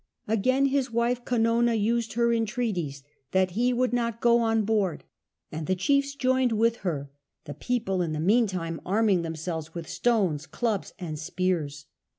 Again 0.27 0.65
his 0.65 0.89
wife 0.89 1.23
Kanona 1.25 1.75
used 1.79 2.13
her 2.13 2.33
entreaties 2.33 3.03
that 3.33 3.51
he 3.51 3.71
would 3.71 3.91
n5t 3.91 4.19
go 4.19 4.39
on 4.39 4.63
board, 4.63 5.03
and 5.51 5.67
the 5.67 5.75
chiefs 5.75 6.15
joined 6.15 6.53
w'ith 6.53 6.77
her, 6.77 7.11
the 7.45 7.53
people 7.53 8.01
in 8.01 8.11
the 8.11 8.19
mean 8.19 8.47
time 8.47 8.81
arming 8.83 9.21
themselves 9.21 9.75
with 9.75 9.87
stones, 9.87 10.47
clubs, 10.47 10.95
and 10.97 11.19
spears. 11.19 11.85